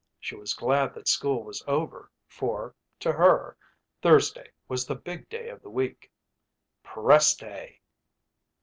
[0.19, 3.55] She was glad that school was over for, to her,
[4.01, 6.11] Thursday was the big day of the week.
[6.81, 7.81] Press day!